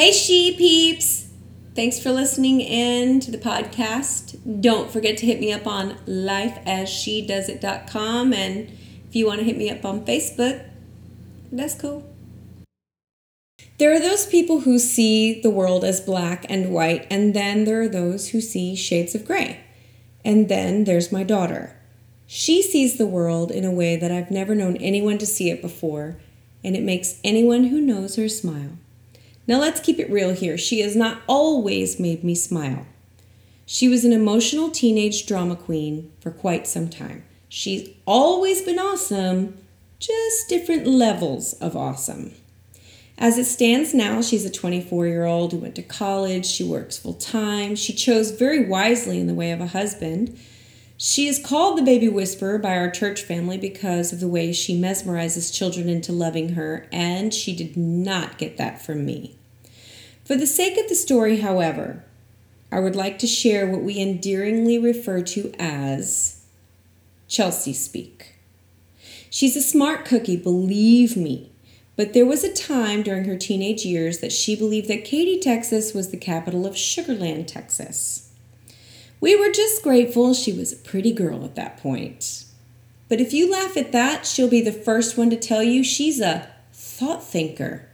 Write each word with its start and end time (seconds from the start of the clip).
Hey, 0.00 0.12
she 0.12 0.54
peeps! 0.56 1.28
Thanks 1.76 2.00
for 2.00 2.10
listening 2.10 2.62
in 2.62 3.20
to 3.20 3.30
the 3.30 3.36
podcast. 3.36 4.62
Don't 4.62 4.90
forget 4.90 5.18
to 5.18 5.26
hit 5.26 5.40
me 5.40 5.52
up 5.52 5.66
on 5.66 5.98
lifeasshedoesit.com 6.06 8.32
and 8.32 8.70
if 9.06 9.14
you 9.14 9.26
want 9.26 9.40
to 9.40 9.44
hit 9.44 9.58
me 9.58 9.68
up 9.68 9.84
on 9.84 10.06
Facebook, 10.06 10.66
that's 11.52 11.78
cool. 11.78 12.10
There 13.76 13.92
are 13.92 14.00
those 14.00 14.24
people 14.24 14.60
who 14.60 14.78
see 14.78 15.38
the 15.38 15.50
world 15.50 15.84
as 15.84 16.00
black 16.00 16.46
and 16.48 16.72
white, 16.72 17.06
and 17.10 17.34
then 17.34 17.64
there 17.64 17.82
are 17.82 17.88
those 17.88 18.30
who 18.30 18.40
see 18.40 18.74
shades 18.74 19.14
of 19.14 19.26
gray. 19.26 19.60
And 20.24 20.48
then 20.48 20.84
there's 20.84 21.12
my 21.12 21.24
daughter. 21.24 21.76
She 22.26 22.62
sees 22.62 22.96
the 22.96 23.04
world 23.04 23.50
in 23.50 23.66
a 23.66 23.70
way 23.70 23.96
that 23.96 24.10
I've 24.10 24.30
never 24.30 24.54
known 24.54 24.78
anyone 24.78 25.18
to 25.18 25.26
see 25.26 25.50
it 25.50 25.60
before, 25.60 26.16
and 26.64 26.74
it 26.74 26.82
makes 26.82 27.20
anyone 27.22 27.64
who 27.64 27.82
knows 27.82 28.16
her 28.16 28.30
smile. 28.30 28.78
Now 29.50 29.58
let's 29.58 29.80
keep 29.80 29.98
it 29.98 30.08
real 30.08 30.32
here. 30.32 30.56
She 30.56 30.78
has 30.82 30.94
not 30.94 31.22
always 31.26 31.98
made 31.98 32.22
me 32.22 32.36
smile. 32.36 32.86
She 33.66 33.88
was 33.88 34.04
an 34.04 34.12
emotional 34.12 34.70
teenage 34.70 35.26
drama 35.26 35.56
queen 35.56 36.12
for 36.20 36.30
quite 36.30 36.68
some 36.68 36.88
time. 36.88 37.24
She's 37.48 37.88
always 38.06 38.62
been 38.62 38.78
awesome, 38.78 39.58
just 39.98 40.48
different 40.48 40.86
levels 40.86 41.54
of 41.54 41.76
awesome. 41.76 42.32
As 43.18 43.38
it 43.38 43.44
stands 43.46 43.92
now, 43.92 44.22
she's 44.22 44.44
a 44.44 44.52
24 44.52 45.08
year 45.08 45.24
old 45.24 45.50
who 45.50 45.58
went 45.58 45.74
to 45.74 45.82
college. 45.82 46.46
She 46.46 46.62
works 46.62 46.96
full 46.96 47.14
time. 47.14 47.74
She 47.74 47.92
chose 47.92 48.30
very 48.30 48.64
wisely 48.64 49.18
in 49.18 49.26
the 49.26 49.34
way 49.34 49.50
of 49.50 49.60
a 49.60 49.66
husband. 49.66 50.38
She 50.96 51.26
is 51.26 51.44
called 51.44 51.76
the 51.76 51.82
baby 51.82 52.08
whisperer 52.08 52.60
by 52.60 52.76
our 52.76 52.88
church 52.88 53.22
family 53.22 53.58
because 53.58 54.12
of 54.12 54.20
the 54.20 54.28
way 54.28 54.52
she 54.52 54.80
mesmerizes 54.80 55.52
children 55.52 55.88
into 55.88 56.12
loving 56.12 56.50
her, 56.50 56.86
and 56.92 57.34
she 57.34 57.56
did 57.56 57.76
not 57.76 58.38
get 58.38 58.56
that 58.56 58.80
from 58.80 59.04
me. 59.04 59.38
For 60.30 60.36
the 60.36 60.46
sake 60.46 60.78
of 60.78 60.88
the 60.88 60.94
story, 60.94 61.40
however, 61.40 62.04
I 62.70 62.78
would 62.78 62.94
like 62.94 63.18
to 63.18 63.26
share 63.26 63.66
what 63.66 63.82
we 63.82 63.98
endearingly 63.98 64.78
refer 64.78 65.22
to 65.22 65.52
as 65.58 66.44
Chelsea 67.26 67.72
speak. 67.72 68.36
She's 69.28 69.56
a 69.56 69.60
smart 69.60 70.04
cookie, 70.04 70.36
believe 70.36 71.16
me, 71.16 71.50
but 71.96 72.12
there 72.12 72.24
was 72.24 72.44
a 72.44 72.54
time 72.54 73.02
during 73.02 73.24
her 73.24 73.36
teenage 73.36 73.84
years 73.84 74.18
that 74.18 74.30
she 74.30 74.54
believed 74.54 74.86
that 74.86 75.04
Katy, 75.04 75.40
Texas 75.40 75.94
was 75.94 76.12
the 76.12 76.16
capital 76.16 76.64
of 76.64 76.76
Sugar 76.76 77.14
Land, 77.14 77.48
Texas. 77.48 78.30
We 79.20 79.34
were 79.34 79.50
just 79.50 79.82
grateful 79.82 80.32
she 80.32 80.52
was 80.52 80.72
a 80.72 80.76
pretty 80.76 81.10
girl 81.10 81.44
at 81.44 81.56
that 81.56 81.78
point. 81.78 82.44
But 83.08 83.20
if 83.20 83.32
you 83.32 83.50
laugh 83.50 83.76
at 83.76 83.90
that, 83.90 84.26
she'll 84.26 84.48
be 84.48 84.62
the 84.62 84.70
first 84.70 85.18
one 85.18 85.30
to 85.30 85.36
tell 85.36 85.64
you 85.64 85.82
she's 85.82 86.20
a 86.20 86.48
thought 86.72 87.24
thinker. 87.24 87.88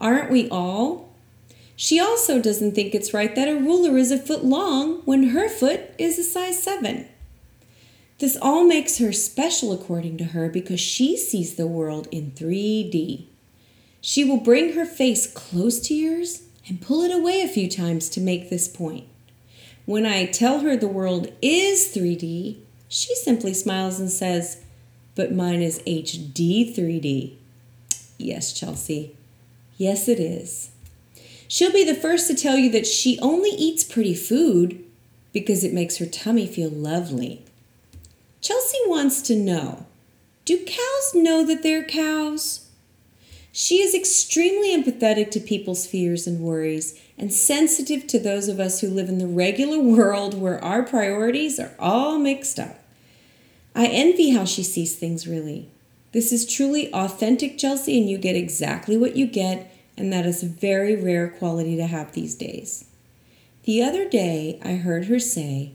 Aren't 0.00 0.30
we 0.30 0.48
all? 0.50 1.13
She 1.76 1.98
also 1.98 2.40
doesn't 2.40 2.74
think 2.74 2.94
it's 2.94 3.14
right 3.14 3.34
that 3.34 3.48
a 3.48 3.56
ruler 3.56 3.98
is 3.98 4.10
a 4.10 4.18
foot 4.18 4.44
long 4.44 5.02
when 5.04 5.30
her 5.30 5.48
foot 5.48 5.90
is 5.98 6.18
a 6.18 6.24
size 6.24 6.62
7. 6.62 7.08
This 8.18 8.36
all 8.40 8.64
makes 8.64 8.98
her 8.98 9.12
special, 9.12 9.72
according 9.72 10.18
to 10.18 10.24
her, 10.24 10.48
because 10.48 10.80
she 10.80 11.16
sees 11.16 11.56
the 11.56 11.66
world 11.66 12.06
in 12.12 12.30
3D. 12.30 13.26
She 14.00 14.24
will 14.24 14.38
bring 14.38 14.74
her 14.74 14.84
face 14.84 15.26
close 15.26 15.80
to 15.80 15.94
yours 15.94 16.42
and 16.68 16.80
pull 16.80 17.02
it 17.02 17.14
away 17.14 17.42
a 17.42 17.48
few 17.48 17.68
times 17.68 18.08
to 18.10 18.20
make 18.20 18.48
this 18.50 18.68
point. 18.68 19.06
When 19.84 20.06
I 20.06 20.26
tell 20.26 20.60
her 20.60 20.76
the 20.76 20.88
world 20.88 21.32
is 21.42 21.92
3D, 21.94 22.58
she 22.88 23.14
simply 23.16 23.52
smiles 23.52 23.98
and 23.98 24.10
says, 24.10 24.62
But 25.14 25.34
mine 25.34 25.60
is 25.60 25.80
HD 25.80 26.74
3D. 26.74 27.34
Yes, 28.16 28.52
Chelsea. 28.52 29.16
Yes, 29.76 30.08
it 30.08 30.20
is. 30.20 30.70
She'll 31.54 31.70
be 31.70 31.84
the 31.84 31.94
first 31.94 32.26
to 32.26 32.34
tell 32.34 32.58
you 32.58 32.68
that 32.72 32.84
she 32.84 33.16
only 33.20 33.50
eats 33.50 33.84
pretty 33.84 34.16
food 34.16 34.84
because 35.32 35.62
it 35.62 35.72
makes 35.72 35.98
her 35.98 36.04
tummy 36.04 36.48
feel 36.48 36.68
lovely. 36.68 37.44
Chelsea 38.40 38.78
wants 38.86 39.22
to 39.22 39.36
know 39.36 39.86
Do 40.44 40.64
cows 40.64 41.12
know 41.14 41.46
that 41.46 41.62
they're 41.62 41.84
cows? 41.84 42.68
She 43.52 43.76
is 43.76 43.94
extremely 43.94 44.76
empathetic 44.76 45.30
to 45.30 45.38
people's 45.38 45.86
fears 45.86 46.26
and 46.26 46.40
worries 46.40 47.00
and 47.16 47.32
sensitive 47.32 48.08
to 48.08 48.18
those 48.18 48.48
of 48.48 48.58
us 48.58 48.80
who 48.80 48.88
live 48.88 49.08
in 49.08 49.18
the 49.18 49.28
regular 49.28 49.78
world 49.78 50.34
where 50.34 50.58
our 50.58 50.82
priorities 50.82 51.60
are 51.60 51.76
all 51.78 52.18
mixed 52.18 52.58
up. 52.58 52.80
I 53.76 53.86
envy 53.86 54.30
how 54.30 54.44
she 54.44 54.64
sees 54.64 54.96
things 54.96 55.28
really. 55.28 55.68
This 56.10 56.32
is 56.32 56.52
truly 56.52 56.92
authentic 56.92 57.58
Chelsea, 57.58 57.96
and 57.96 58.10
you 58.10 58.18
get 58.18 58.34
exactly 58.34 58.96
what 58.96 59.14
you 59.14 59.28
get, 59.28 59.70
and 59.96 60.12
that 60.12 60.26
is 60.26 60.42
a 60.42 60.46
very 60.46 60.96
rare 60.96 61.28
quality 61.28 61.76
to 61.76 61.86
have 61.86 62.12
these 62.12 62.34
days. 62.34 62.86
The 63.64 63.82
other 63.82 64.08
day, 64.08 64.60
I 64.62 64.74
heard 64.74 65.06
her 65.06 65.18
say, 65.18 65.72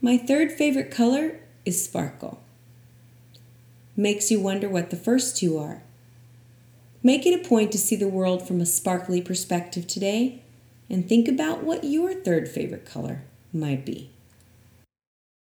My 0.00 0.16
third 0.16 0.52
favorite 0.52 0.90
color 0.90 1.40
is 1.64 1.84
sparkle. 1.84 2.42
Makes 3.96 4.30
you 4.30 4.40
wonder 4.40 4.68
what 4.68 4.90
the 4.90 4.96
first 4.96 5.36
two 5.36 5.58
are. 5.58 5.82
Make 7.02 7.26
it 7.26 7.38
a 7.38 7.48
point 7.48 7.72
to 7.72 7.78
see 7.78 7.96
the 7.96 8.08
world 8.08 8.46
from 8.46 8.60
a 8.60 8.66
sparkly 8.66 9.20
perspective 9.20 9.86
today 9.86 10.42
and 10.88 11.08
think 11.08 11.28
about 11.28 11.62
what 11.62 11.84
your 11.84 12.14
third 12.14 12.48
favorite 12.48 12.84
color 12.84 13.22
might 13.52 13.84
be. 13.84 14.10